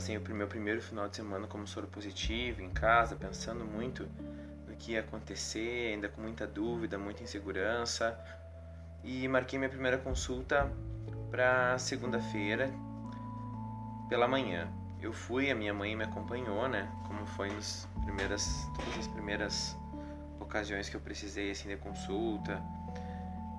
[0.00, 4.08] passei o meu primeiro final de semana como soro positivo em casa, pensando muito
[4.66, 8.18] no que ia acontecer, ainda com muita dúvida, muita insegurança.
[9.04, 10.72] E marquei minha primeira consulta
[11.30, 12.72] para segunda-feira
[14.08, 14.72] pela manhã.
[15.02, 16.90] Eu fui, a minha mãe me acompanhou, né?
[17.06, 19.76] Como foi nas primeiras todas as primeiras
[20.40, 22.58] ocasiões que eu precisei assim de consulta.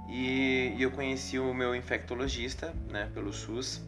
[0.10, 3.80] E, e eu conheci o meu infectologista, né, pelo SUS,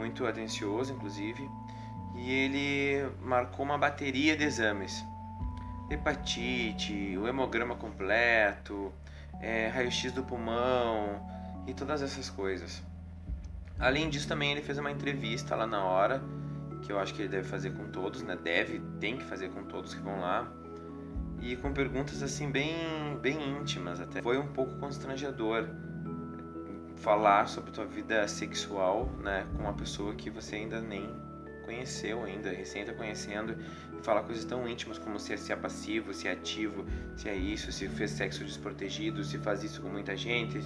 [0.00, 1.48] muito atencioso, inclusive,
[2.16, 5.04] e ele marcou uma bateria de exames:
[5.90, 8.92] hepatite, o hemograma completo,
[9.40, 11.20] é, raio-x do pulmão
[11.66, 12.82] e todas essas coisas.
[13.78, 16.22] Além disso, também ele fez uma entrevista lá na hora,
[16.82, 18.36] que eu acho que ele deve fazer com todos, né?
[18.42, 20.50] Deve, tem que fazer com todos que vão lá
[21.40, 24.20] e com perguntas assim bem, bem íntimas até.
[24.22, 25.68] Foi um pouco constrangedor
[27.00, 31.08] falar sobre tua vida sexual, né, com uma pessoa que você ainda nem
[31.64, 33.56] conheceu ainda, recém tá conhecendo,
[33.96, 36.84] e falar coisas tão íntimas como se se é passivo, se é ativo,
[37.16, 40.58] se é isso, se fez sexo desprotegido, se faz isso com muita gente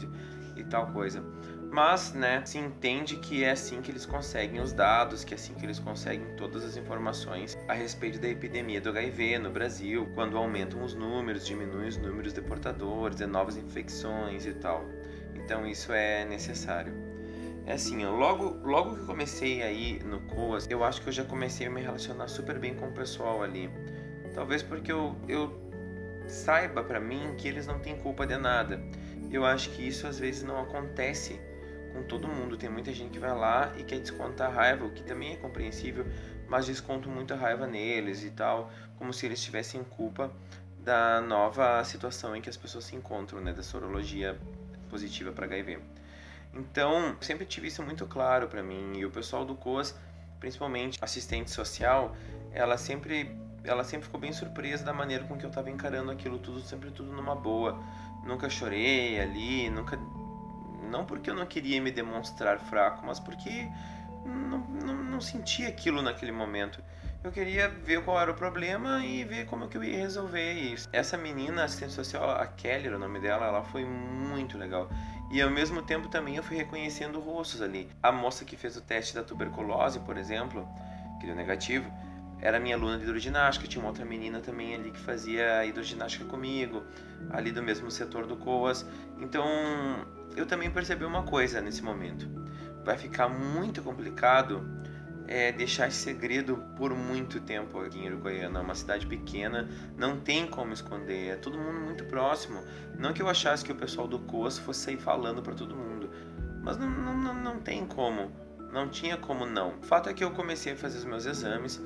[0.57, 1.23] e tal coisa.
[1.71, 5.55] Mas, né, se entende que é assim que eles conseguem os dados, que é assim
[5.55, 10.39] que eles conseguem todas as informações a respeito da epidemia do HIV no Brasil, quando
[10.39, 14.85] aumentam os números, diminuem os números de portadores, de novas infecções e tal.
[15.45, 16.93] Então isso é necessário.
[17.67, 21.67] É assim, logo, logo que comecei aí no COAS, eu acho que eu já comecei
[21.67, 23.71] a me relacionar super bem com o pessoal ali.
[24.35, 25.65] Talvez porque eu, eu
[26.27, 28.81] saiba para mim que eles não têm culpa de nada.
[29.31, 31.41] Eu acho que isso às vezes não acontece
[31.93, 32.57] com todo mundo.
[32.57, 36.07] Tem muita gente que vai lá e quer descontar raiva, o que também é compreensível,
[36.49, 40.31] mas desconto muita raiva neles e tal, como se eles tivessem culpa
[40.81, 44.39] da nova situação em que as pessoas se encontram, né, da sorologia
[44.85, 45.79] positiva para HIV.
[46.53, 49.95] Então, sempre tive isso muito claro para mim e o pessoal do COAS,
[50.39, 52.17] principalmente assistente social,
[52.53, 56.39] ela sempre ela sempre ficou bem surpresa da maneira com que eu estava encarando aquilo
[56.39, 57.83] tudo, sempre tudo numa boa.
[58.27, 59.99] Nunca chorei ali, nunca
[60.91, 63.69] não porque eu não queria me demonstrar fraco, mas porque
[64.25, 65.21] não, não, não
[65.67, 66.83] aquilo naquele momento.
[67.25, 70.87] Eu queria ver qual era o problema e ver como que eu ia resolver isso.
[70.93, 74.91] Essa menina, assistente social, a Kelly, o nome dela, ela foi muito legal.
[75.33, 77.89] E ao mesmo tempo também eu fui reconhecendo rostos ali.
[78.03, 80.69] A moça que fez o teste da tuberculose, por exemplo,
[81.19, 81.91] que deu negativo,
[82.43, 83.67] era minha aluna de hidroginástica.
[83.67, 86.85] Tinha uma outra menina também ali que fazia hidroginástica comigo,
[87.31, 88.85] ali do mesmo setor do COAS.
[89.19, 89.47] Então
[90.37, 92.29] eu também percebi uma coisa nesse momento.
[92.85, 94.84] Vai ficar muito complicado
[95.27, 98.61] é, deixar segredo por muito tempo aqui em Uruguaiana.
[98.61, 102.63] É uma cidade pequena, não tem como esconder, é todo mundo muito próximo.
[102.99, 106.11] Não que eu achasse que o pessoal do COAS fosse sair falando para todo mundo,
[106.63, 108.31] mas não, não, não tem como,
[108.73, 109.79] não tinha como não.
[109.79, 111.81] O fato é que eu comecei a fazer os meus exames,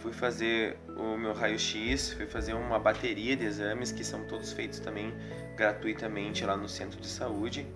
[0.00, 4.78] fui fazer o meu raio-x, fui fazer uma bateria de exames que são todos feitos
[4.78, 5.12] também
[5.56, 7.66] gratuitamente lá no centro de saúde.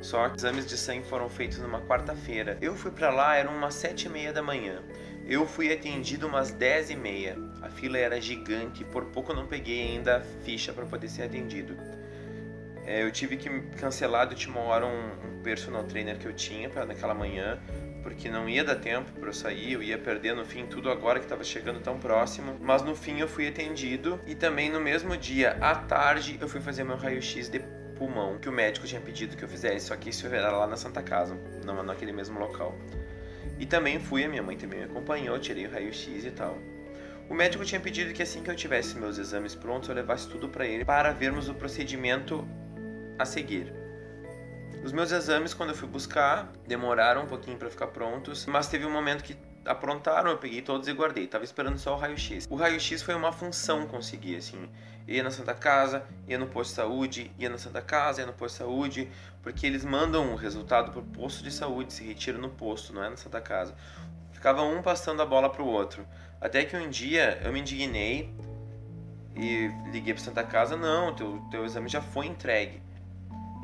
[0.00, 2.56] Só que exames de sangue foram feitos numa quarta-feira.
[2.60, 4.82] Eu fui para lá, eram umas sete e meia da manhã.
[5.26, 7.36] Eu fui atendido umas dez e meia.
[7.60, 11.76] A fila era gigante, por pouco não peguei ainda a ficha para poder ser atendido.
[12.86, 16.70] É, eu tive que cancelar de última hora um, um personal trainer que eu tinha
[16.70, 17.60] para naquela manhã,
[18.02, 21.18] porque não ia dar tempo para eu sair, eu ia perder no fim tudo agora
[21.18, 22.56] que estava chegando tão próximo.
[22.58, 26.62] Mas no fim eu fui atendido e também no mesmo dia, à tarde, eu fui
[26.62, 27.60] fazer meu raio-x de
[27.98, 30.76] pulmão que o médico tinha pedido que eu fizesse, só que isso era lá na
[30.76, 32.74] Santa Casa, não naquele mesmo local.
[33.58, 36.56] E também fui, a minha mãe também me acompanhou, tirei o raio-x e tal.
[37.28, 40.48] O médico tinha pedido que assim que eu tivesse meus exames prontos, eu levasse tudo
[40.48, 42.46] para ele para vermos o procedimento
[43.18, 43.72] a seguir.
[44.84, 48.86] Os meus exames, quando eu fui buscar, demoraram um pouquinho para ficar prontos, mas teve
[48.86, 49.36] um momento que
[49.68, 51.26] aprontaram, eu peguei todos e guardei.
[51.26, 52.46] Tava esperando só o raio-x.
[52.50, 54.68] O raio-x foi uma função conseguir, assim.
[55.06, 58.32] Ia na Santa Casa, ia no posto de saúde, ia na Santa Casa, ia no
[58.32, 59.08] posto de saúde,
[59.42, 63.08] porque eles mandam o resultado pro posto de saúde, se retira no posto, não é
[63.08, 63.74] na Santa Casa.
[64.32, 66.06] Ficava um passando a bola pro outro.
[66.40, 68.32] Até que um dia eu me indignei
[69.34, 72.82] e liguei pra Santa Casa, não, teu, teu exame já foi entregue.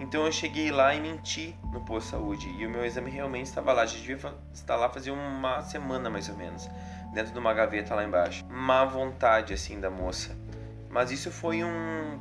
[0.04, 2.48] Então eu cheguei lá e menti no posto de saúde.
[2.58, 3.86] E o meu exame realmente estava lá.
[3.86, 6.68] Gente devia estar lá fazia uma semana mais ou menos.
[7.14, 8.44] Dentro de uma gaveta lá embaixo.
[8.46, 10.36] Má vontade assim da moça.
[10.90, 12.18] Mas isso foi um,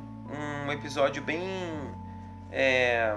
[0.66, 1.42] um episódio bem
[2.50, 3.14] é,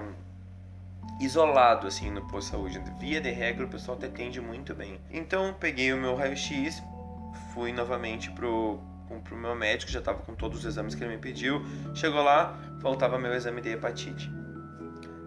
[1.18, 2.82] isolado assim no posto de saúde.
[3.00, 5.00] Via de regra o pessoal te atende muito bem.
[5.10, 6.82] Então peguei o meu raio-x,
[7.54, 8.78] fui novamente pro
[9.24, 11.62] pro meu médico, já estava com todos os exames que ele me pediu.
[11.94, 14.30] Chegou lá, faltava meu exame de hepatite.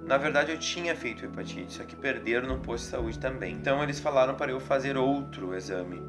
[0.05, 3.53] Na verdade, eu tinha feito hepatite, só que perderam no posto de saúde também.
[3.53, 6.01] Então, eles falaram para eu fazer outro exame.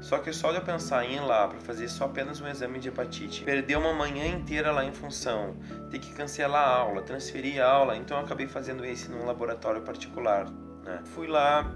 [0.00, 2.78] Só que só de eu pensar em ir lá para fazer só apenas um exame
[2.78, 5.56] de hepatite, perder uma manhã inteira lá em função,
[5.90, 9.82] ter que cancelar a aula, transferir a aula, então eu acabei fazendo esse num laboratório
[9.82, 10.48] particular.
[10.82, 11.02] Né?
[11.04, 11.70] Fui lá,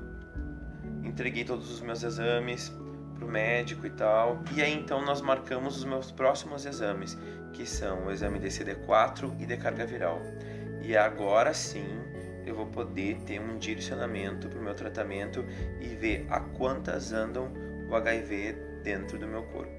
[1.05, 2.73] entreguei todos os meus exames
[3.15, 7.19] pro médico e tal, e aí então nós marcamos os meus próximos exames,
[7.53, 10.21] que são o exame de CD4 e de carga viral.
[10.87, 11.87] E agora sim
[12.45, 15.43] eu vou poder ter um direcionamento para o meu tratamento
[15.81, 17.51] e ver a quantas andam
[17.89, 18.53] o HIV
[18.83, 19.73] dentro do meu corpo.